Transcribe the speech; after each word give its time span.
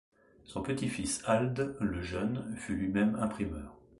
Son 0.45 0.63
petit-fils 0.63 1.21
Alde 1.27 1.77
le 1.79 2.01
Jeune 2.01 2.55
fut 2.55 2.75
lui-même 2.75 3.13
imprimeur. 3.21 3.77